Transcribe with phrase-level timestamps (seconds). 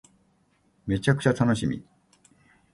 [0.87, 1.83] めちゃくちゃ楽しみ